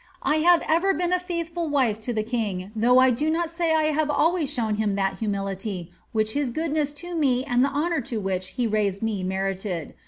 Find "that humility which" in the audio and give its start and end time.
4.95-6.31